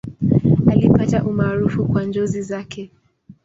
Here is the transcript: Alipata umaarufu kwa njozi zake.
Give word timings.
Alipata 0.71 1.23
umaarufu 1.23 1.85
kwa 1.85 2.03
njozi 2.03 2.41
zake. 2.41 2.91